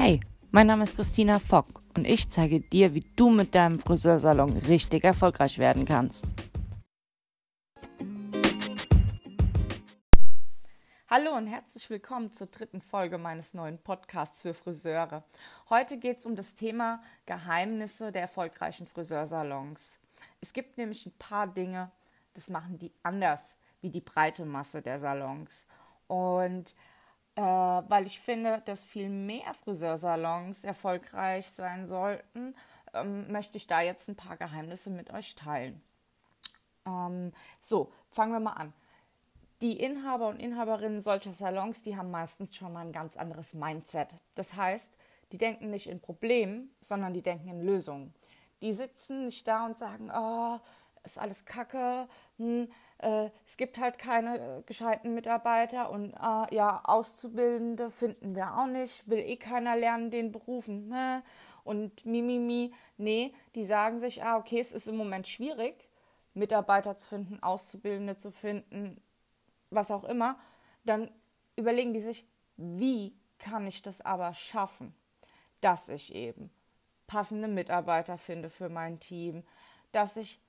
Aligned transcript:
Hey, 0.00 0.20
mein 0.52 0.68
Name 0.68 0.84
ist 0.84 0.94
Christina 0.94 1.40
Fock 1.40 1.66
und 1.96 2.06
ich 2.06 2.30
zeige 2.30 2.60
dir, 2.60 2.94
wie 2.94 3.04
du 3.16 3.30
mit 3.30 3.56
deinem 3.56 3.80
Friseursalon 3.80 4.56
richtig 4.56 5.02
erfolgreich 5.02 5.58
werden 5.58 5.86
kannst. 5.86 6.24
Hallo 11.10 11.36
und 11.36 11.48
herzlich 11.48 11.90
willkommen 11.90 12.30
zur 12.30 12.46
dritten 12.46 12.80
Folge 12.80 13.18
meines 13.18 13.54
neuen 13.54 13.78
Podcasts 13.78 14.42
für 14.42 14.54
Friseure. 14.54 15.24
Heute 15.68 15.98
geht 15.98 16.20
es 16.20 16.26
um 16.26 16.36
das 16.36 16.54
Thema 16.54 17.02
Geheimnisse 17.26 18.12
der 18.12 18.22
erfolgreichen 18.22 18.86
Friseursalons. 18.86 19.98
Es 20.40 20.52
gibt 20.52 20.78
nämlich 20.78 21.06
ein 21.06 21.18
paar 21.18 21.48
Dinge, 21.48 21.90
das 22.34 22.48
machen 22.50 22.78
die 22.78 22.92
anders 23.02 23.56
wie 23.80 23.90
die 23.90 24.00
breite 24.00 24.44
Masse 24.44 24.80
der 24.80 25.00
Salons. 25.00 25.66
Und 26.06 26.76
äh, 27.38 27.40
weil 27.40 28.04
ich 28.04 28.18
finde, 28.18 28.62
dass 28.64 28.84
viel 28.84 29.08
mehr 29.08 29.54
Friseursalons 29.62 30.64
erfolgreich 30.64 31.48
sein 31.48 31.86
sollten, 31.86 32.56
ähm, 32.92 33.30
möchte 33.30 33.56
ich 33.56 33.68
da 33.68 33.80
jetzt 33.80 34.08
ein 34.08 34.16
paar 34.16 34.36
Geheimnisse 34.36 34.90
mit 34.90 35.12
euch 35.12 35.36
teilen. 35.36 35.80
Ähm, 36.84 37.32
so, 37.60 37.92
fangen 38.10 38.32
wir 38.32 38.40
mal 38.40 38.54
an. 38.54 38.72
Die 39.62 39.78
Inhaber 39.78 40.26
und 40.26 40.40
Inhaberinnen 40.40 41.00
solcher 41.00 41.32
Salons, 41.32 41.82
die 41.82 41.96
haben 41.96 42.10
meistens 42.10 42.56
schon 42.56 42.72
mal 42.72 42.84
ein 42.84 42.92
ganz 42.92 43.16
anderes 43.16 43.54
Mindset. 43.54 44.16
Das 44.34 44.56
heißt, 44.56 44.90
die 45.30 45.38
denken 45.38 45.70
nicht 45.70 45.88
in 45.88 46.00
Problemen, 46.00 46.74
sondern 46.80 47.14
die 47.14 47.22
denken 47.22 47.50
in 47.50 47.60
Lösungen. 47.60 48.12
Die 48.62 48.72
sitzen 48.72 49.26
nicht 49.26 49.46
da 49.46 49.64
und 49.64 49.78
sagen, 49.78 50.10
oh, 50.12 50.58
ist 51.04 51.18
alles 51.18 51.44
Kacke, 51.44 52.08
hm, 52.38 52.70
äh, 52.98 53.30
es 53.46 53.56
gibt 53.56 53.78
halt 53.78 53.98
keine 53.98 54.38
äh, 54.38 54.62
gescheiten 54.62 55.14
Mitarbeiter 55.14 55.90
und 55.90 56.12
äh, 56.14 56.54
ja, 56.54 56.80
Auszubildende 56.84 57.90
finden 57.90 58.34
wir 58.34 58.56
auch 58.56 58.66
nicht, 58.66 59.08
will 59.08 59.18
eh 59.18 59.36
keiner 59.36 59.76
lernen 59.76 60.10
den 60.10 60.32
Berufen. 60.32 60.88
Ne? 60.88 61.22
Und 61.64 62.04
Mimimi, 62.04 62.72
nee, 62.96 63.34
die 63.54 63.64
sagen 63.64 64.00
sich, 64.00 64.24
ah, 64.24 64.36
okay, 64.36 64.58
es 64.58 64.72
ist 64.72 64.88
im 64.88 64.96
Moment 64.96 65.28
schwierig, 65.28 65.88
Mitarbeiter 66.34 66.96
zu 66.96 67.08
finden, 67.08 67.42
Auszubildende 67.42 68.16
zu 68.16 68.30
finden, 68.30 69.00
was 69.70 69.90
auch 69.90 70.04
immer. 70.04 70.38
Dann 70.84 71.10
überlegen 71.56 71.92
die 71.92 72.00
sich, 72.00 72.26
wie 72.56 73.14
kann 73.38 73.66
ich 73.66 73.82
das 73.82 74.00
aber 74.00 74.34
schaffen, 74.34 74.94
dass 75.60 75.88
ich 75.88 76.14
eben 76.14 76.50
passende 77.06 77.48
Mitarbeiter 77.48 78.18
finde 78.18 78.50
für 78.50 78.68
mein 78.68 78.98
Team, 79.00 79.44
dass 79.92 80.16
ich 80.16 80.40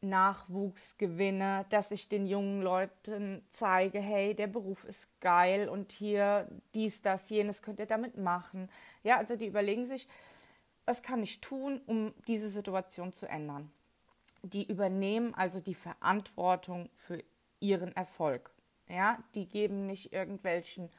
Nachwuchs 0.00 0.96
gewinne, 0.96 1.66
dass 1.70 1.90
ich 1.90 2.08
den 2.08 2.26
jungen 2.26 2.62
Leuten 2.62 3.42
zeige, 3.50 4.00
hey, 4.00 4.34
der 4.34 4.46
Beruf 4.46 4.84
ist 4.84 5.08
geil 5.20 5.68
und 5.68 5.92
hier 5.92 6.48
dies, 6.74 7.02
das, 7.02 7.28
jenes 7.30 7.62
könnt 7.62 7.80
ihr 7.80 7.86
damit 7.86 8.16
machen. 8.16 8.70
Ja, 9.02 9.16
also 9.16 9.36
die 9.36 9.46
überlegen 9.46 9.86
sich, 9.86 10.06
was 10.84 11.02
kann 11.02 11.22
ich 11.22 11.40
tun, 11.40 11.80
um 11.86 12.14
diese 12.28 12.48
Situation 12.48 13.12
zu 13.12 13.28
ändern. 13.28 13.70
Die 14.42 14.66
übernehmen 14.66 15.34
also 15.34 15.60
die 15.60 15.74
Verantwortung 15.74 16.88
für 16.94 17.22
ihren 17.60 17.94
Erfolg. 17.96 18.50
Ja, 18.88 19.18
die 19.34 19.46
geben 19.46 19.86
nicht 19.86 20.12
irgendwelchen 20.12 20.90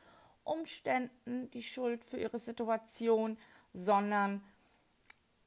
Umständen 0.43 1.49
die 1.51 1.63
Schuld 1.63 2.03
für 2.03 2.17
ihre 2.17 2.39
Situation, 2.39 3.37
sondern 3.73 4.43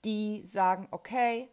die 0.05 0.45
sagen, 0.45 0.89
okay, 0.91 1.49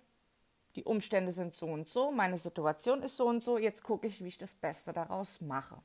die 0.75 0.84
Umstände 0.84 1.31
sind 1.31 1.53
so 1.53 1.67
und 1.67 1.88
so, 1.88 2.12
meine 2.12 2.38
Situation 2.38 3.02
ist 3.02 3.17
so 3.17 3.28
und 3.28 3.44
so, 3.44 3.58
jetzt 3.58 3.84
gucke 3.84 4.08
ich, 4.08 4.23
wie 4.23 4.28
ich 4.28 4.38
das 4.38 4.56
Beste 4.56 4.94
daraus 4.94 5.42
mache. 5.42 5.81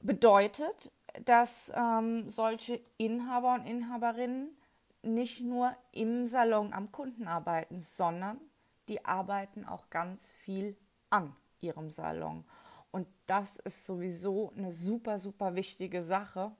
Bedeutet, 0.00 0.90
dass 1.24 1.72
ähm, 1.74 2.28
solche 2.28 2.80
Inhaber 2.96 3.54
und 3.54 3.66
Inhaberinnen 3.66 4.56
nicht 5.02 5.40
nur 5.40 5.74
im 5.92 6.26
Salon 6.26 6.72
am 6.72 6.92
Kunden 6.92 7.28
arbeiten, 7.28 7.80
sondern 7.82 8.40
die 8.88 9.04
arbeiten 9.04 9.64
auch 9.64 9.90
ganz 9.90 10.32
viel 10.32 10.76
an 11.10 11.34
ihrem 11.60 11.90
Salon. 11.90 12.44
Und 12.90 13.06
das 13.26 13.56
ist 13.58 13.86
sowieso 13.86 14.52
eine 14.56 14.72
super, 14.72 15.18
super 15.18 15.54
wichtige 15.54 16.02
Sache, 16.02 16.52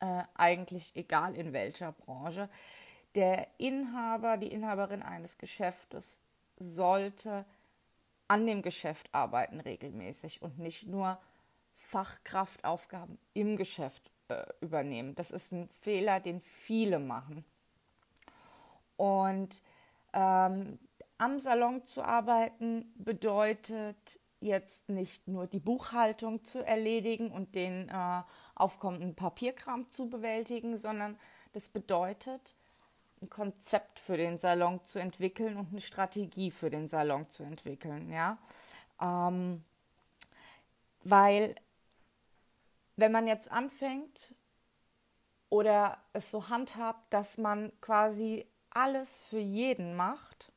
äh, 0.00 0.22
eigentlich 0.34 0.94
egal 0.96 1.34
in 1.34 1.52
welcher 1.52 1.92
Branche 1.92 2.48
der 3.14 3.48
Inhaber, 3.58 4.36
die 4.36 4.48
Inhaberin 4.48 5.02
eines 5.02 5.38
Geschäftes 5.38 6.18
sollte 6.56 7.44
an 8.28 8.46
dem 8.46 8.62
Geschäft 8.62 9.08
arbeiten 9.12 9.60
regelmäßig 9.60 10.42
und 10.42 10.58
nicht 10.58 10.86
nur 10.86 11.18
Fachkraftaufgaben 11.76 13.18
im 13.34 13.56
Geschäft 13.56 14.10
äh, 14.28 14.44
übernehmen. 14.60 15.14
Das 15.14 15.30
ist 15.30 15.52
ein 15.52 15.68
Fehler, 15.68 16.20
den 16.20 16.40
viele 16.40 16.98
machen. 16.98 17.44
Und 18.96 19.62
ähm, 20.12 20.78
am 21.18 21.38
Salon 21.38 21.84
zu 21.84 22.02
arbeiten 22.02 22.92
bedeutet 22.96 24.20
jetzt 24.40 24.88
nicht 24.88 25.26
nur 25.26 25.46
die 25.46 25.58
Buchhaltung 25.58 26.44
zu 26.44 26.64
erledigen 26.64 27.30
und 27.30 27.54
den 27.54 27.88
äh, 27.88 28.22
aufkommenden 28.54 29.14
Papierkram 29.14 29.88
zu 29.88 30.08
bewältigen, 30.08 30.76
sondern 30.76 31.18
das 31.52 31.68
bedeutet, 31.68 32.54
ein 33.24 33.30
Konzept 33.30 33.98
für 33.98 34.16
den 34.16 34.38
Salon 34.38 34.84
zu 34.84 34.98
entwickeln 34.98 35.56
und 35.56 35.70
eine 35.70 35.80
Strategie 35.80 36.50
für 36.50 36.70
den 36.70 36.88
Salon 36.88 37.28
zu 37.28 37.42
entwickeln, 37.42 38.10
ja. 38.10 38.38
Ähm, 39.00 39.64
weil 41.02 41.54
wenn 42.96 43.12
man 43.12 43.26
jetzt 43.26 43.50
anfängt 43.50 44.34
oder 45.48 45.98
es 46.12 46.30
so 46.30 46.48
handhabt, 46.48 47.12
dass 47.12 47.38
man 47.38 47.72
quasi 47.80 48.46
alles 48.70 49.22
für 49.22 49.38
jeden 49.38 49.96
macht, 49.96 50.52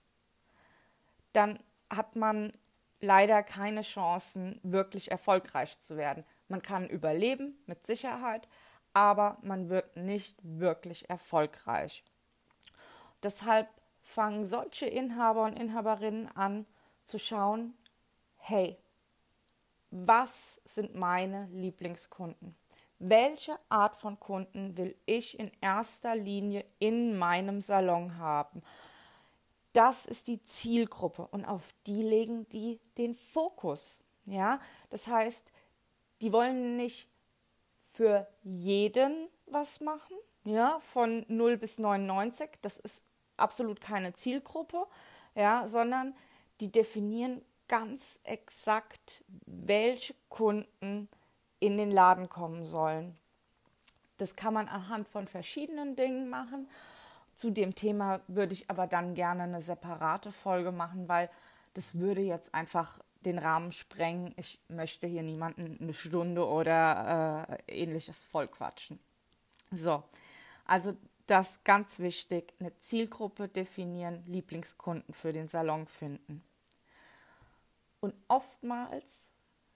dann 1.33 1.59
hat 1.89 2.16
man 2.16 2.53
leider 3.00 3.44
keine 3.44 3.81
Chancen, 3.81 4.59
wirklich 4.63 5.11
erfolgreich 5.11 5.79
zu 5.81 5.97
werden. 5.97 6.23
Man 6.47 6.61
kann 6.61 6.89
überleben, 6.89 7.57
mit 7.66 7.85
Sicherheit, 7.85 8.47
aber 8.94 9.38
man 9.41 9.69
wird 9.69 9.95
nicht 9.97 10.35
wirklich 10.41 11.09
erfolgreich. 11.09 12.03
Deshalb 13.23 13.67
fangen 14.01 14.45
solche 14.45 14.85
Inhaber 14.85 15.44
und 15.44 15.59
Inhaberinnen 15.59 16.28
an 16.35 16.66
zu 17.05 17.19
schauen, 17.19 17.73
hey, 18.38 18.78
was 19.91 20.61
sind 20.66 20.95
meine 20.95 21.47
Lieblingskunden? 21.51 22.56
Welche 23.00 23.57
Art 23.69 23.95
von 23.95 24.19
Kunden 24.19 24.75
will 24.75 24.95
ich 25.06 25.39
in 25.39 25.51
erster 25.61 26.16
Linie 26.16 26.66
in 26.79 27.17
meinem 27.17 27.61
Salon 27.61 28.17
haben? 28.17 28.63
Das 29.73 30.06
ist 30.06 30.27
die 30.27 30.44
Zielgruppe 30.44 31.27
und 31.27 31.45
auf 31.45 31.73
die 31.85 32.01
legen 32.01 32.50
die 32.50 32.79
den 32.97 33.13
Fokus. 33.13 34.01
Ja, 34.25 34.59
das 34.89 35.07
heißt, 35.07 35.51
die 36.22 36.31
wollen 36.31 36.75
nicht 36.77 37.07
für 37.94 38.27
jeden 38.44 39.29
was 39.45 39.79
machen, 39.79 40.17
ja, 40.47 40.79
von 40.93 41.25
0 41.27 41.57
bis 41.57 41.77
99. 41.77 42.49
Das 42.61 42.77
ist 42.77 43.03
absolut 43.35 43.81
keine 43.81 44.13
Zielgruppe, 44.13 44.85
ja, 45.35 45.67
sondern 45.67 46.15
die 46.61 46.71
definieren 46.71 47.41
ganz 47.67 48.19
exakt, 48.23 49.23
welche 49.45 50.15
Kunden 50.29 51.09
in 51.59 51.77
den 51.77 51.91
Laden 51.91 52.29
kommen 52.29 52.65
sollen. 52.65 53.17
Das 54.17 54.35
kann 54.35 54.53
man 54.53 54.67
anhand 54.67 55.07
von 55.07 55.27
verschiedenen 55.27 55.95
Dingen 55.95 56.29
machen. 56.29 56.67
Zu 57.35 57.51
dem 57.51 57.75
Thema 57.75 58.21
würde 58.27 58.53
ich 58.53 58.69
aber 58.69 58.87
dann 58.87 59.13
gerne 59.13 59.43
eine 59.43 59.61
separate 59.61 60.31
Folge 60.31 60.71
machen, 60.71 61.07
weil 61.07 61.29
das 61.75 61.99
würde 61.99 62.21
jetzt 62.21 62.53
einfach 62.55 62.99
den 63.25 63.37
Rahmen 63.37 63.71
sprengen. 63.71 64.33
Ich 64.37 64.59
möchte 64.69 65.05
hier 65.05 65.21
niemanden 65.21 65.77
eine 65.79 65.93
Stunde 65.93 66.47
oder 66.47 67.47
äh, 67.67 67.83
ähnliches 67.83 68.23
vollquatschen. 68.23 69.00
So, 69.71 70.03
also 70.67 70.95
das 71.25 71.63
ganz 71.63 71.99
wichtig, 71.99 72.53
eine 72.59 72.77
Zielgruppe 72.79 73.47
definieren, 73.47 74.23
Lieblingskunden 74.27 75.13
für 75.13 75.33
den 75.33 75.49
Salon 75.49 75.87
finden. 75.87 76.43
Und 77.99 78.13
oftmals 78.27 79.29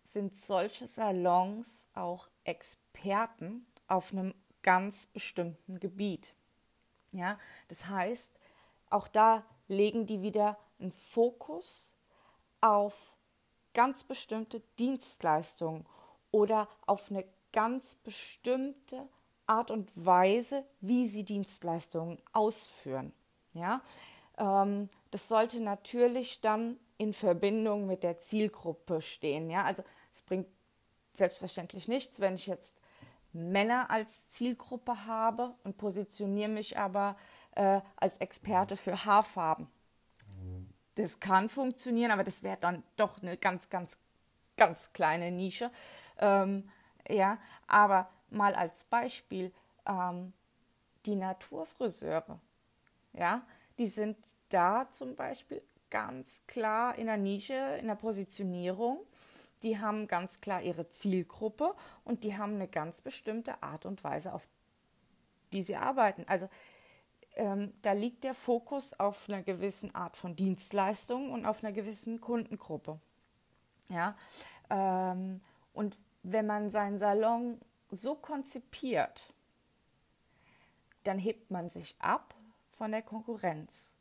sind 0.05 0.39
solche 0.41 0.87
Salons 0.87 1.85
auch 1.93 2.29
Experten 2.43 3.65
auf 3.87 4.11
einem 4.11 4.33
ganz 4.61 5.07
bestimmten 5.07 5.79
Gebiet. 5.79 6.35
Ja, 7.11 7.37
das 7.67 7.87
heißt, 7.87 8.31
auch 8.89 9.07
da 9.07 9.43
legen 9.67 10.05
die 10.05 10.21
wieder 10.21 10.57
einen 10.79 10.91
Fokus 10.91 11.91
auf 12.61 13.15
ganz 13.73 14.03
bestimmte 14.03 14.61
Dienstleistungen 14.79 15.85
oder 16.31 16.69
auf 16.85 17.09
eine 17.09 17.25
ganz 17.51 17.95
bestimmte 17.95 19.07
Art 19.51 19.69
und 19.69 19.91
Weise, 19.95 20.65
wie 20.79 21.07
sie 21.07 21.23
Dienstleistungen 21.25 22.17
ausführen. 22.31 23.11
Ja, 23.53 23.81
ähm, 24.37 24.87
das 25.11 25.27
sollte 25.27 25.59
natürlich 25.59 26.39
dann 26.39 26.79
in 26.97 27.13
Verbindung 27.13 27.85
mit 27.85 28.03
der 28.03 28.19
Zielgruppe 28.19 29.01
stehen. 29.01 29.49
Ja, 29.49 29.63
also 29.63 29.83
es 30.13 30.21
bringt 30.21 30.47
selbstverständlich 31.13 31.87
nichts, 31.87 32.21
wenn 32.21 32.35
ich 32.35 32.47
jetzt 32.47 32.77
Männer 33.33 33.89
als 33.89 34.29
Zielgruppe 34.29 35.05
habe 35.05 35.53
und 35.63 35.77
positioniere 35.77 36.49
mich 36.49 36.77
aber 36.77 37.17
äh, 37.55 37.81
als 37.97 38.17
Experte 38.17 38.77
für 38.77 39.05
Haarfarben. 39.05 39.67
Das 40.95 41.19
kann 41.19 41.49
funktionieren, 41.49 42.11
aber 42.11 42.23
das 42.23 42.43
wäre 42.43 42.57
dann 42.59 42.83
doch 42.95 43.21
eine 43.21 43.37
ganz, 43.37 43.69
ganz, 43.69 43.97
ganz 44.57 44.93
kleine 44.93 45.31
Nische. 45.31 45.71
Ähm, 46.19 46.69
ja, 47.09 47.37
aber 47.67 48.09
mal 48.31 48.55
als 48.55 48.83
Beispiel 48.85 49.51
ähm, 49.85 50.33
die 51.05 51.15
Naturfriseure. 51.15 52.39
Ja, 53.13 53.45
die 53.77 53.87
sind 53.87 54.17
da 54.49 54.89
zum 54.91 55.15
Beispiel 55.15 55.61
ganz 55.89 56.41
klar 56.47 56.95
in 56.97 57.07
der 57.07 57.17
Nische, 57.17 57.77
in 57.79 57.87
der 57.87 57.95
Positionierung. 57.95 58.99
Die 59.63 59.79
haben 59.79 60.07
ganz 60.07 60.41
klar 60.41 60.61
ihre 60.61 60.89
Zielgruppe 60.89 61.75
und 62.03 62.23
die 62.23 62.37
haben 62.37 62.55
eine 62.55 62.67
ganz 62.67 63.01
bestimmte 63.01 63.61
Art 63.61 63.85
und 63.85 64.03
Weise, 64.03 64.33
auf 64.33 64.47
die 65.53 65.61
sie 65.61 65.75
arbeiten. 65.75 66.25
Also 66.27 66.49
ähm, 67.35 67.73
da 67.81 67.91
liegt 67.91 68.23
der 68.23 68.33
Fokus 68.33 68.93
auf 68.99 69.29
einer 69.29 69.43
gewissen 69.43 69.93
Art 69.93 70.17
von 70.17 70.35
Dienstleistung 70.35 71.31
und 71.31 71.45
auf 71.45 71.63
einer 71.63 71.73
gewissen 71.73 72.21
Kundengruppe. 72.21 72.99
Ja, 73.89 74.15
ähm, 74.69 75.41
und 75.73 75.97
wenn 76.23 76.45
man 76.45 76.69
seinen 76.69 76.97
Salon 76.97 77.59
so 77.91 78.15
konzipiert, 78.15 79.33
dann 81.03 81.19
hebt 81.19 81.51
man 81.51 81.69
sich 81.69 81.95
ab 81.99 82.35
von 82.71 82.91
der 82.91 83.01
Konkurrenz. 83.01 83.93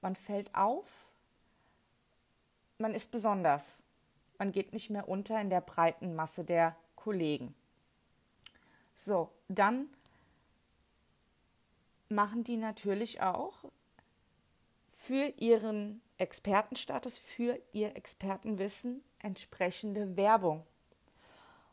Man 0.00 0.16
fällt 0.16 0.54
auf, 0.54 1.06
man 2.78 2.94
ist 2.94 3.10
besonders. 3.10 3.82
Man 4.38 4.50
geht 4.50 4.72
nicht 4.72 4.90
mehr 4.90 5.08
unter 5.08 5.40
in 5.40 5.50
der 5.50 5.60
breiten 5.60 6.14
Masse 6.14 6.44
der 6.44 6.76
Kollegen. 6.96 7.54
So, 8.96 9.30
dann 9.48 9.88
machen 12.08 12.44
die 12.44 12.56
natürlich 12.56 13.20
auch 13.20 13.64
für 14.90 15.32
ihren 15.38 16.00
Expertenstatus, 16.18 17.18
für 17.18 17.60
ihr 17.72 17.96
Expertenwissen 17.96 19.02
entsprechende 19.18 20.16
Werbung. 20.16 20.66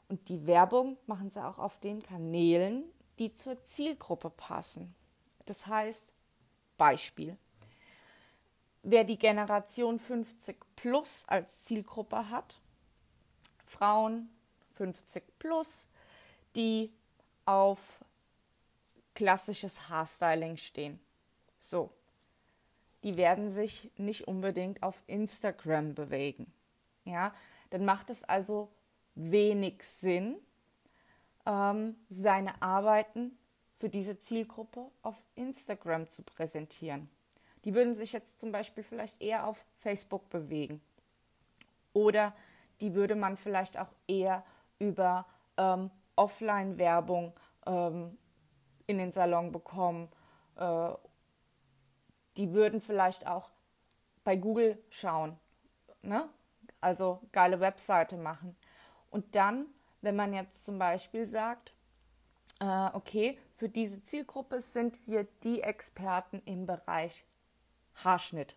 Und 0.10 0.28
die 0.28 0.46
Werbung 0.46 0.98
machen 1.06 1.30
sie 1.32 1.44
auch 1.44 1.60
auf 1.60 1.80
den 1.80 2.04
Kanälen, 2.04 2.84
die 3.20 3.34
zur 3.34 3.64
Zielgruppe 3.64 4.30
passen. 4.30 4.94
Das 5.46 5.68
heißt, 5.68 6.14
Beispiel. 6.78 7.38
Wer 8.82 9.04
die 9.04 9.18
Generation 9.18 10.00
50 10.00 10.58
plus 10.76 11.26
als 11.28 11.62
Zielgruppe 11.62 12.30
hat, 12.30 12.60
Frauen 13.66 14.30
50 14.76 15.24
plus, 15.38 15.88
die 16.56 16.92
auf 17.46 18.04
klassisches 19.14 19.90
Haarstyling 19.90 20.58
stehen. 20.58 21.00
So, 21.58 21.92
die 23.04 23.18
werden 23.18 23.52
sich 23.52 23.92
nicht 23.98 24.28
unbedingt 24.28 24.82
auf 24.82 25.04
Instagram 25.08 25.94
bewegen. 25.94 26.52
Ja, 27.04 27.34
dann 27.70 27.86
macht 27.86 28.10
es 28.10 28.24
also 28.24 28.70
wenig 29.16 29.84
Sinn, 29.84 30.38
ähm, 31.46 31.96
seine 32.10 32.62
Arbeiten 32.62 33.38
für 33.78 33.90
diese 33.90 34.20
Zielgruppe 34.20 34.86
auf 35.02 35.16
Instagram 35.36 36.10
zu 36.10 36.24
präsentieren. 36.24 37.10
Die 37.66 37.74
würden 37.74 37.96
sich 37.96 38.14
jetzt 38.14 38.40
zum 38.40 38.52
Beispiel 38.52 38.84
vielleicht 38.84 39.22
eher 39.22 39.46
auf 39.46 39.66
Facebook 39.78 40.30
bewegen. 40.30 40.82
Oder 41.94 42.34
die 42.82 42.94
würde 42.94 43.16
man 43.16 43.36
vielleicht 43.36 43.78
auch 43.78 43.92
eher 44.08 44.44
über 44.80 45.26
ähm, 45.58 45.92
Offline-Werbung 46.16 47.34
ähm, 47.66 48.18
in 48.88 48.98
den 48.98 49.12
Salon 49.12 49.52
bekommen. 49.52 50.10
Äh, 50.56 50.90
die 52.38 52.54
würden 52.54 52.80
vielleicht 52.82 53.28
auch 53.28 53.50
bei 54.24 54.36
Google 54.36 54.78
schauen. 54.90 55.38
Ne? 56.02 56.30
Also 56.80 57.22
geile 57.32 57.60
Webseite 57.60 58.18
machen. 58.18 58.56
Und 59.10 59.36
dann, 59.36 59.68
wenn 60.02 60.16
man 60.16 60.34
jetzt 60.34 60.66
zum 60.66 60.80
Beispiel 60.80 61.28
sagt, 61.28 61.74
äh, 62.60 62.90
okay, 62.94 63.38
für 63.56 63.70
diese 63.70 64.04
Zielgruppe 64.04 64.62
sind 64.62 65.08
wir 65.08 65.26
die 65.44 65.62
Experten 65.62 66.42
im 66.46 66.66
Bereich 66.66 67.26
Haarschnitt. 68.04 68.56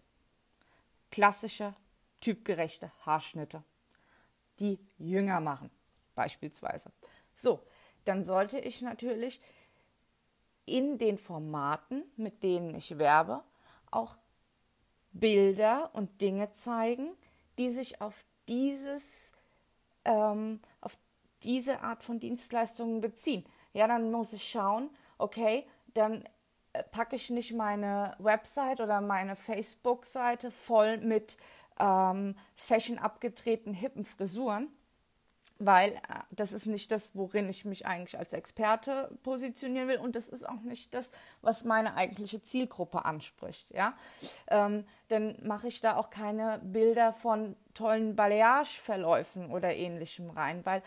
Klassische, 1.10 1.75
typgerechte 2.20 2.90
Haarschnitte, 3.04 3.62
die 4.60 4.78
jünger 4.99 5.40
machen, 5.40 5.70
beispielsweise. 6.14 6.90
So, 7.34 7.62
dann 8.05 8.25
sollte 8.25 8.58
ich 8.58 8.82
natürlich 8.82 9.40
in 10.64 10.98
den 10.98 11.19
Formaten, 11.19 12.05
mit 12.16 12.43
denen 12.43 12.75
ich 12.75 12.98
werbe, 12.98 13.43
auch 13.90 14.16
Bilder 15.12 15.90
und 15.93 16.20
Dinge 16.20 16.52
zeigen, 16.52 17.10
die 17.58 17.70
sich 17.70 18.00
auf 18.00 18.25
dieses 18.48 19.31
ähm, 20.04 20.60
auf 20.81 20.96
diese 21.43 21.82
Art 21.82 22.02
von 22.02 22.20
Dienstleistungen 22.20 23.00
beziehen. 23.00 23.44
Ja, 23.72 23.87
dann 23.87 24.10
muss 24.10 24.32
ich 24.32 24.49
schauen, 24.49 24.90
okay, 25.19 25.66
dann 25.94 26.25
äh, 26.72 26.82
packe 26.82 27.16
ich 27.16 27.31
nicht 27.31 27.52
meine 27.52 28.14
Website 28.19 28.81
oder 28.81 29.00
meine 29.00 29.37
Facebook-Seite 29.37 30.50
voll 30.50 30.99
mit 30.99 31.37
ähm, 31.78 32.37
fashion 32.54 32.99
abgedrehten, 32.99 33.75
hippen 33.75 34.04
Frisuren, 34.04 34.69
weil 35.58 35.93
äh, 35.93 35.99
das 36.31 36.52
ist 36.52 36.66
nicht 36.66 36.90
das, 36.90 37.10
worin 37.14 37.49
ich 37.49 37.64
mich 37.64 37.87
eigentlich 37.87 38.19
als 38.19 38.32
Experte 38.32 39.10
positionieren 39.22 39.88
will 39.88 39.99
und 39.99 40.16
das 40.16 40.28
ist 40.28 40.49
auch 40.49 40.60
nicht 40.62 40.94
das, 40.94 41.10
was 41.40 41.64
meine 41.64 41.94
eigentliche 41.94 42.43
Zielgruppe 42.43 43.04
anspricht. 43.04 43.70
Ja, 43.70 43.94
ähm, 44.49 44.84
dann 45.08 45.37
mache 45.43 45.69
ich 45.69 45.81
da 45.81 45.96
auch 45.96 46.10
keine 46.10 46.60
Bilder 46.62 47.12
von 47.12 47.56
tollen 47.75 48.16
Balayage-Verläufen 48.16 49.50
oder 49.50 49.75
ähnlichem 49.75 50.31
rein, 50.31 50.64
weil 50.64 50.82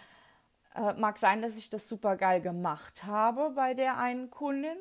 äh, 0.76 0.94
mag 0.94 1.18
sein, 1.18 1.42
dass 1.42 1.58
ich 1.58 1.70
das 1.70 1.88
super 1.88 2.16
geil 2.16 2.42
gemacht 2.42 3.04
habe 3.06 3.52
bei 3.52 3.74
der 3.74 3.98
einen 3.98 4.30
Kundin, 4.30 4.78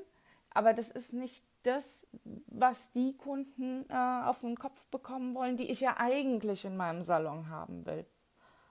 aber 0.50 0.75
das 0.75 0.90
ist 0.90 1.12
nicht 1.12 1.44
das, 1.62 2.06
was 2.46 2.90
die 2.92 3.16
Kunden 3.16 3.87
äh, 3.88 4.22
auf 4.25 4.40
den 4.40 4.56
Kopf 4.56 4.87
bekommen 4.88 5.34
wollen, 5.34 5.56
die 5.56 5.70
ich 5.70 5.80
ja 5.80 5.96
eigentlich 5.98 6.64
in 6.64 6.76
meinem 6.76 7.02
Salon 7.02 7.48
haben 7.48 7.87
will. 7.87 8.06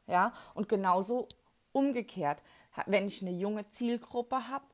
Ja, 0.08 0.34
und 0.54 0.68
genauso 0.70 1.28
umgekehrt, 1.72 2.42
wenn 2.86 3.06
ich 3.06 3.22
eine 3.22 3.32
junge 3.32 3.70
Zielgruppe 3.70 4.50
habe, 4.50 4.66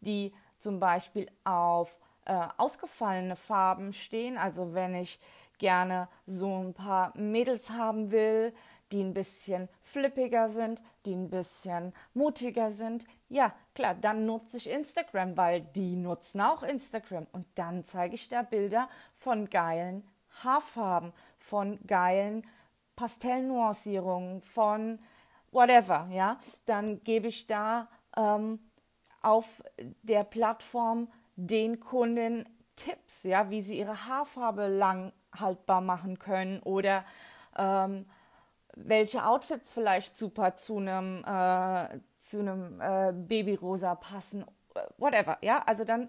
die 0.00 0.32
zum 0.58 0.80
Beispiel 0.80 1.30
auf 1.44 1.98
äh, 2.26 2.48
ausgefallene 2.56 3.36
Farben 3.36 3.92
stehen, 3.92 4.38
also 4.38 4.74
wenn 4.74 4.94
ich 4.94 5.20
gerne 5.58 6.08
so 6.26 6.62
ein 6.62 6.74
paar 6.74 7.16
Mädels 7.16 7.70
haben 7.70 8.10
will, 8.10 8.52
die 8.92 9.02
ein 9.02 9.14
bisschen 9.14 9.68
flippiger 9.82 10.48
sind, 10.50 10.82
die 11.04 11.14
ein 11.14 11.30
bisschen 11.30 11.92
mutiger 12.12 12.70
sind. 12.70 13.04
Ja, 13.28 13.52
klar, 13.74 13.94
dann 13.94 14.26
nutze 14.26 14.56
ich 14.56 14.70
Instagram, 14.70 15.36
weil 15.36 15.62
die 15.62 15.96
nutzen 15.96 16.40
auch 16.40 16.62
Instagram. 16.62 17.26
Und 17.32 17.46
dann 17.56 17.84
zeige 17.84 18.14
ich 18.14 18.28
da 18.28 18.42
Bilder 18.42 18.88
von 19.14 19.50
geilen 19.50 20.06
Haarfarben, 20.42 21.12
von 21.38 21.78
geilen 21.86 22.46
Pastellnuancierungen, 22.96 24.42
von 24.42 24.98
whatever, 25.50 26.08
ja, 26.10 26.38
dann 26.66 27.02
gebe 27.02 27.28
ich 27.28 27.46
da 27.46 27.88
ähm, 28.16 28.58
auf 29.22 29.62
der 30.02 30.24
Plattform 30.24 31.08
den 31.36 31.80
Kunden 31.80 32.48
Tipps, 32.76 33.22
ja, 33.22 33.50
wie 33.50 33.62
sie 33.62 33.78
ihre 33.78 34.06
Haarfarbe 34.06 34.66
lang 34.66 35.12
haltbar 35.32 35.80
machen 35.80 36.18
können 36.18 36.60
oder 36.60 37.04
ähm, 37.56 38.06
welche 38.74 39.24
Outfits 39.24 39.72
vielleicht 39.72 40.16
super 40.16 40.56
zu 40.56 40.78
einem 40.78 41.24
äh, 41.24 42.00
zu 42.18 42.40
einem 42.40 42.80
äh, 42.80 43.12
Babyrosa 43.12 43.94
passen, 43.94 44.44
whatever, 44.96 45.38
ja, 45.42 45.60
also 45.60 45.84
dann 45.84 46.08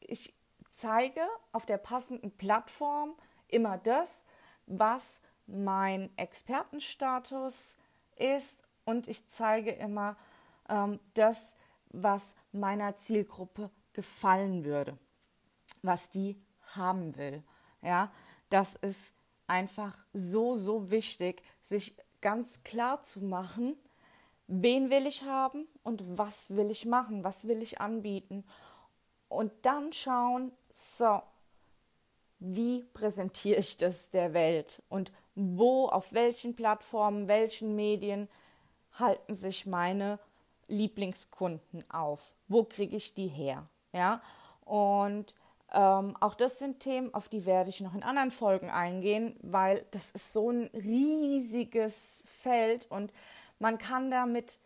ich 0.00 0.34
zeige 0.70 1.22
auf 1.52 1.66
der 1.66 1.78
passenden 1.78 2.30
Plattform 2.36 3.14
immer 3.48 3.78
das, 3.78 4.24
was 4.66 5.20
mein 5.48 6.16
Expertenstatus 6.16 7.76
ist 8.16 8.62
und 8.84 9.08
ich 9.08 9.26
zeige 9.28 9.72
immer 9.72 10.16
ähm, 10.68 11.00
das, 11.14 11.56
was 11.90 12.34
meiner 12.52 12.96
Zielgruppe 12.96 13.70
gefallen 13.92 14.64
würde, 14.64 14.96
was 15.82 16.10
die 16.10 16.40
haben 16.76 17.16
will. 17.16 17.42
Ja, 17.82 18.12
das 18.50 18.74
ist 18.76 19.14
einfach 19.46 19.96
so, 20.12 20.54
so 20.54 20.90
wichtig, 20.90 21.42
sich 21.62 21.96
ganz 22.20 22.62
klar 22.62 23.02
zu 23.02 23.22
machen, 23.22 23.76
wen 24.46 24.90
will 24.90 25.06
ich 25.06 25.22
haben 25.22 25.66
und 25.82 26.02
was 26.18 26.50
will 26.50 26.70
ich 26.70 26.86
machen, 26.86 27.24
was 27.24 27.46
will 27.46 27.62
ich 27.62 27.80
anbieten. 27.80 28.44
Und 29.28 29.52
dann 29.62 29.92
schauen, 29.92 30.52
so, 30.72 31.22
wie 32.38 32.84
präsentiere 32.94 33.58
ich 33.58 33.76
das 33.76 34.10
der 34.10 34.32
Welt 34.32 34.82
und 34.88 35.12
wo, 35.38 35.86
auf 35.86 36.12
welchen 36.12 36.56
Plattformen, 36.56 37.28
welchen 37.28 37.76
Medien 37.76 38.28
halten 38.98 39.36
sich 39.36 39.66
meine 39.66 40.18
Lieblingskunden 40.66 41.88
auf? 41.88 42.34
Wo 42.48 42.64
kriege 42.64 42.96
ich 42.96 43.14
die 43.14 43.28
her? 43.28 43.68
Ja, 43.92 44.20
und 44.64 45.34
ähm, 45.72 46.16
auch 46.18 46.34
das 46.34 46.58
sind 46.58 46.80
Themen, 46.80 47.14
auf 47.14 47.28
die 47.28 47.46
werde 47.46 47.70
ich 47.70 47.80
noch 47.80 47.94
in 47.94 48.02
anderen 48.02 48.32
Folgen 48.32 48.68
eingehen, 48.68 49.36
weil 49.42 49.86
das 49.92 50.10
ist 50.10 50.32
so 50.32 50.50
ein 50.50 50.64
riesiges 50.74 52.24
Feld 52.26 52.90
und 52.90 53.12
man 53.60 53.78
kann 53.78 54.10
da 54.10 54.26
mit 54.26 54.58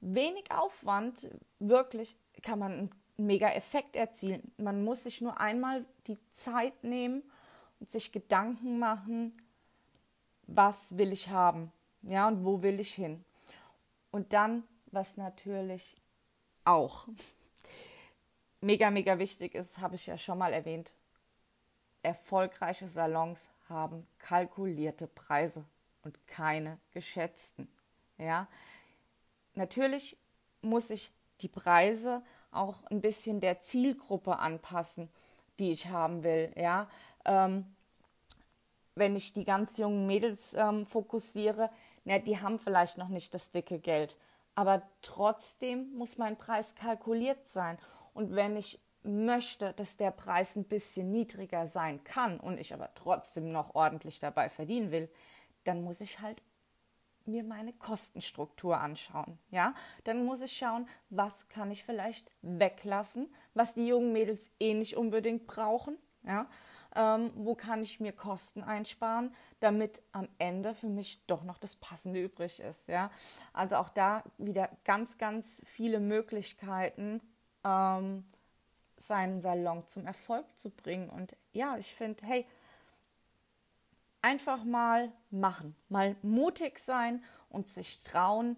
wenig 0.00 0.50
Aufwand 0.50 1.28
wirklich, 1.58 2.16
kann 2.42 2.58
man 2.58 2.72
einen 2.72 2.90
mega 3.18 3.50
Effekt 3.50 3.94
erzielen. 3.94 4.52
Man 4.56 4.84
muss 4.84 5.04
sich 5.04 5.20
nur 5.20 5.38
einmal 5.38 5.84
die 6.06 6.18
Zeit 6.32 6.82
nehmen 6.82 7.22
und 7.78 7.90
sich 7.90 8.10
Gedanken 8.10 8.78
machen, 8.78 9.36
was 10.46 10.96
will 10.96 11.12
ich 11.12 11.28
haben, 11.28 11.72
ja, 12.02 12.28
und 12.28 12.44
wo 12.44 12.62
will 12.62 12.80
ich 12.80 12.94
hin. 12.94 13.24
Und 14.10 14.32
dann, 14.32 14.64
was 14.86 15.16
natürlich 15.16 15.96
auch 16.64 17.06
mega, 18.60 18.90
mega 18.90 19.18
wichtig 19.18 19.54
ist, 19.54 19.78
habe 19.78 19.94
ich 19.94 20.06
ja 20.06 20.18
schon 20.18 20.38
mal 20.38 20.52
erwähnt. 20.52 20.94
Erfolgreiche 22.02 22.88
Salons 22.88 23.48
haben 23.68 24.06
kalkulierte 24.18 25.06
Preise 25.06 25.64
und 26.02 26.26
keine 26.26 26.78
geschätzten. 26.92 27.68
Ja, 28.18 28.48
natürlich 29.54 30.16
muss 30.60 30.90
ich 30.90 31.10
die 31.40 31.48
Preise 31.48 32.22
auch 32.50 32.84
ein 32.90 33.00
bisschen 33.00 33.40
der 33.40 33.60
Zielgruppe 33.60 34.38
anpassen, 34.38 35.08
die 35.58 35.70
ich 35.70 35.88
haben 35.88 36.22
will. 36.22 36.52
Ja, 36.56 36.88
ähm, 37.24 37.66
wenn 38.94 39.16
ich 39.16 39.32
die 39.32 39.44
ganz 39.44 39.78
jungen 39.78 40.06
Mädels 40.06 40.54
ähm, 40.54 40.84
fokussiere, 40.84 41.70
na, 42.04 42.18
die 42.18 42.40
haben 42.40 42.58
vielleicht 42.58 42.98
noch 42.98 43.08
nicht 43.08 43.32
das 43.34 43.50
dicke 43.50 43.78
Geld, 43.78 44.16
aber 44.54 44.82
trotzdem 45.00 45.92
muss 45.94 46.18
mein 46.18 46.36
Preis 46.36 46.74
kalkuliert 46.74 47.48
sein. 47.48 47.78
Und 48.12 48.34
wenn 48.34 48.56
ich 48.56 48.80
möchte, 49.02 49.72
dass 49.74 49.96
der 49.96 50.10
Preis 50.10 50.56
ein 50.56 50.64
bisschen 50.64 51.10
niedriger 51.10 51.66
sein 51.66 52.04
kann 52.04 52.38
und 52.38 52.58
ich 52.58 52.74
aber 52.74 52.90
trotzdem 52.94 53.50
noch 53.50 53.74
ordentlich 53.74 54.20
dabei 54.20 54.48
verdienen 54.48 54.90
will, 54.90 55.08
dann 55.64 55.82
muss 55.82 56.00
ich 56.00 56.20
halt 56.20 56.42
mir 57.24 57.44
meine 57.44 57.72
Kostenstruktur 57.72 58.80
anschauen. 58.80 59.38
Ja, 59.50 59.74
dann 60.04 60.24
muss 60.24 60.40
ich 60.40 60.56
schauen, 60.56 60.88
was 61.10 61.48
kann 61.48 61.70
ich 61.70 61.84
vielleicht 61.84 62.30
weglassen, 62.42 63.32
was 63.54 63.74
die 63.74 63.86
jungen 63.86 64.12
Mädels 64.12 64.50
eh 64.58 64.74
nicht 64.74 64.96
unbedingt 64.96 65.46
brauchen. 65.46 65.96
Ja, 66.24 66.48
ähm, 66.94 67.30
wo 67.34 67.54
kann 67.54 67.82
ich 67.82 68.00
mir 68.00 68.12
Kosten 68.12 68.62
einsparen, 68.62 69.34
damit 69.60 70.02
am 70.12 70.28
Ende 70.38 70.74
für 70.74 70.88
mich 70.88 71.24
doch 71.26 71.44
noch 71.44 71.58
das 71.58 71.76
Passende 71.76 72.22
übrig 72.22 72.60
ist. 72.60 72.88
Ja, 72.88 73.10
also 73.52 73.76
auch 73.76 73.88
da 73.88 74.22
wieder 74.38 74.68
ganz, 74.84 75.18
ganz 75.18 75.62
viele 75.64 76.00
Möglichkeiten, 76.00 77.20
ähm, 77.64 78.24
seinen 78.96 79.40
Salon 79.40 79.86
zum 79.86 80.06
Erfolg 80.06 80.46
zu 80.58 80.70
bringen. 80.70 81.08
Und 81.08 81.36
ja, 81.52 81.76
ich 81.76 81.94
finde, 81.94 82.24
hey, 82.26 82.46
einfach 84.20 84.64
mal 84.64 85.12
machen, 85.30 85.74
mal 85.88 86.16
mutig 86.22 86.78
sein 86.78 87.22
und 87.48 87.68
sich 87.68 88.02
trauen, 88.02 88.56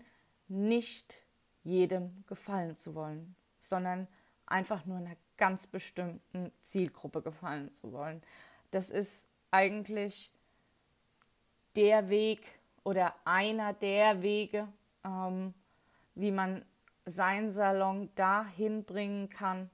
nicht 0.49 1.17
jedem 1.63 2.25
gefallen 2.27 2.77
zu 2.77 2.95
wollen, 2.95 3.35
sondern 3.59 4.07
einfach 4.47 4.85
nur 4.85 4.99
einer 4.99 5.17
ganz 5.37 5.67
bestimmten 5.67 6.53
Zielgruppe 6.63 7.23
gefallen 7.23 7.73
zu 7.73 7.93
wollen. 7.93 8.23
Das 8.71 8.91
ist 8.91 9.27
eigentlich 9.51 10.31
der 11.77 12.09
Weg 12.09 12.41
oder 12.83 13.15
einer 13.25 13.73
der 13.73 14.23
Wege, 14.23 14.69
ähm, 15.05 15.55
wie 16.15 16.31
man 16.31 16.65
seinen 17.07 17.53
Salon 17.53 18.11
dahin 18.15 18.85
bringen 18.85 19.29
kann, 19.29 19.71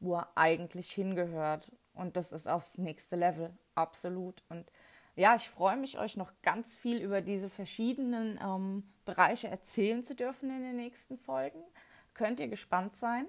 wo 0.00 0.16
er 0.16 0.28
eigentlich 0.34 0.90
hingehört. 0.92 1.72
Und 1.94 2.16
das 2.16 2.32
ist 2.32 2.46
aufs 2.46 2.78
nächste 2.78 3.16
Level, 3.16 3.52
absolut. 3.74 4.42
Und 4.48 4.70
ja, 5.16 5.34
ich 5.34 5.48
freue 5.48 5.76
mich, 5.76 5.98
euch 5.98 6.16
noch 6.16 6.32
ganz 6.42 6.76
viel 6.76 7.02
über 7.02 7.20
diese 7.20 7.48
verschiedenen 7.48 8.38
ähm, 8.40 8.84
Bereiche 9.04 9.48
erzählen 9.48 10.04
zu 10.04 10.14
dürfen 10.14 10.48
in 10.50 10.62
den 10.62 10.76
nächsten 10.76 11.18
Folgen. 11.18 11.60
Könnt 12.14 12.38
ihr 12.38 12.48
gespannt 12.48 12.96
sein. 12.96 13.26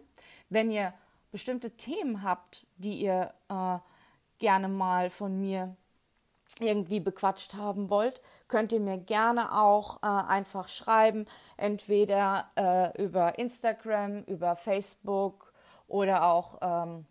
Wenn 0.49 0.71
ihr 0.71 0.93
bestimmte 1.31 1.71
Themen 1.71 2.23
habt, 2.23 2.65
die 2.77 2.99
ihr 3.01 3.33
äh, 3.49 3.77
gerne 4.39 4.67
mal 4.67 5.09
von 5.09 5.39
mir 5.39 5.75
irgendwie 6.59 6.99
bequatscht 6.99 7.55
haben 7.55 7.89
wollt, 7.89 8.21
könnt 8.47 8.71
ihr 8.71 8.79
mir 8.79 8.97
gerne 8.97 9.55
auch 9.57 10.01
äh, 10.01 10.07
einfach 10.07 10.67
schreiben, 10.67 11.25
entweder 11.57 12.49
äh, 12.55 13.03
über 13.03 13.37
Instagram, 13.37 14.23
über 14.23 14.55
Facebook 14.55 15.53
oder 15.87 16.23
auch 16.23 16.57
ähm, 16.61 17.05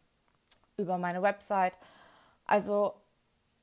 über 0.77 0.99
meine 0.99 1.23
Website. 1.23 1.75
Also 2.47 2.95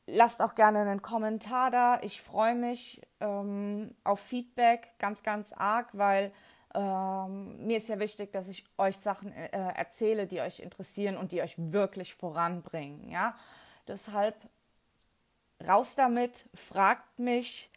lasst 0.08 0.42
auch 0.42 0.56
gerne 0.56 0.80
einen 0.80 1.02
Kommentar 1.02 1.72
da. 1.72 2.00
Ich 2.02 2.22
freue 2.22 2.56
mich 2.56 3.02
ähm, 3.20 3.94
auf 4.04 4.20
Feedback 4.20 4.94
ganz, 5.00 5.24
ganz 5.24 5.54
arg, 5.54 5.90
weil 5.94 6.32
ähm, 6.76 7.66
mir 7.66 7.78
ist 7.78 7.90
ja 7.90 8.00
wichtig, 8.00 8.32
dass 8.32 8.48
ich 8.48 8.66
euch 8.78 8.98
Sachen 8.98 9.32
äh, 9.32 9.50
erzähle, 9.50 10.28
die 10.28 10.42
euch 10.42 10.60
interessieren 10.60 11.18
und 11.18 11.32
die 11.32 11.42
euch 11.42 11.56
wirklich 11.58 12.14
voranbringen. 12.14 13.10
Ja, 13.10 13.38
deshalb 13.88 14.36
raus 15.66 15.96
damit, 15.96 16.50
fragt 16.54 17.18
mich, 17.18 17.70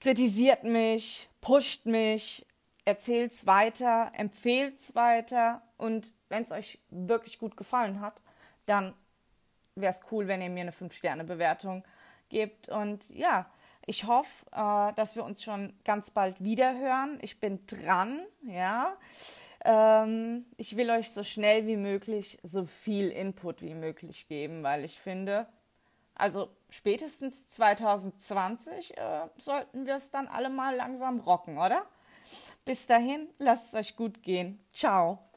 kritisiert 0.00 0.64
mich, 0.64 1.28
pusht 1.40 1.86
mich, 1.86 2.46
erzählt's 2.84 3.46
weiter, 3.46 4.12
empfehlt's 4.14 4.94
weiter 4.94 5.62
und 5.78 6.12
wenn 6.28 6.42
es 6.42 6.52
euch 6.52 6.78
wirklich 6.90 7.38
gut 7.38 7.56
gefallen 7.56 8.00
hat, 8.00 8.20
dann 8.66 8.94
wäre 9.74 9.92
es 9.92 10.00
cool, 10.10 10.28
wenn 10.28 10.42
ihr 10.42 10.50
mir 10.50 10.62
eine 10.62 10.72
5-Sterne-Bewertung 10.72 11.84
gebt. 12.28 12.68
Und 12.68 13.08
ja, 13.10 13.46
ich 13.88 14.04
hoffe, 14.04 14.44
äh, 14.52 14.92
dass 14.94 15.16
wir 15.16 15.24
uns 15.24 15.42
schon 15.42 15.72
ganz 15.84 16.10
bald 16.10 16.42
wieder 16.44 16.78
hören. 16.78 17.18
Ich 17.22 17.40
bin 17.40 17.64
dran, 17.66 18.20
ja. 18.46 18.96
Ähm, 19.64 20.44
ich 20.56 20.76
will 20.76 20.90
euch 20.90 21.10
so 21.10 21.22
schnell 21.22 21.66
wie 21.66 21.76
möglich 21.76 22.38
so 22.42 22.66
viel 22.66 23.08
Input 23.08 23.62
wie 23.62 23.74
möglich 23.74 24.28
geben, 24.28 24.62
weil 24.62 24.84
ich 24.84 25.00
finde, 25.00 25.46
also 26.14 26.50
spätestens 26.68 27.48
2020 27.48 28.96
äh, 28.96 29.28
sollten 29.38 29.86
wir 29.86 29.96
es 29.96 30.10
dann 30.10 30.28
alle 30.28 30.50
mal 30.50 30.76
langsam 30.76 31.18
rocken, 31.20 31.58
oder? 31.58 31.86
Bis 32.66 32.86
dahin, 32.86 33.28
lasst 33.38 33.68
es 33.68 33.74
euch 33.74 33.96
gut 33.96 34.22
gehen. 34.22 34.58
Ciao. 34.72 35.27